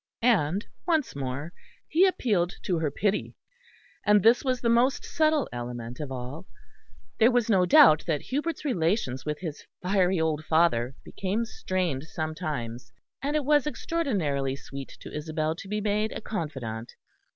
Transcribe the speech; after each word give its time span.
And, 0.23 0.65
once 0.87 1.15
more, 1.15 1.53
he 1.87 2.07
appealed 2.07 2.55
to 2.63 2.79
her 2.79 2.89
pity; 2.89 3.35
and 4.03 4.23
this 4.23 4.43
was 4.43 4.59
the 4.59 4.67
most 4.67 5.05
subtle 5.05 5.47
element 5.53 5.99
of 5.99 6.11
all. 6.11 6.47
There 7.19 7.29
was 7.29 7.51
no 7.51 7.67
doubt 7.67 8.05
that 8.07 8.23
Hubert's 8.23 8.65
relations 8.65 9.25
with 9.27 9.41
his 9.41 9.63
fiery 9.83 10.19
old 10.19 10.43
father 10.43 10.95
became 11.03 11.45
strained 11.45 12.05
sometimes, 12.05 12.91
and 13.21 13.35
it 13.35 13.45
was 13.45 13.67
extraordinarily 13.67 14.55
sweet 14.55 14.89
to 15.01 15.13
Isabel 15.15 15.53
to 15.53 15.67
be 15.67 15.79
made 15.81 16.13
a 16.13 16.21
confidant. 16.21 16.95